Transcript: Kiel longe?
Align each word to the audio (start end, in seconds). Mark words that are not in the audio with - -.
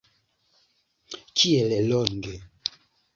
Kiel 1.41 1.69
longe? 1.91 2.35